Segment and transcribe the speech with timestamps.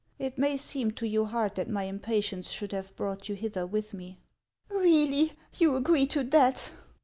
[0.17, 3.93] It may seem to you hard that my impatience should have brought you hither with
[3.93, 4.15] rue.""
[4.67, 6.71] Really, you agree to that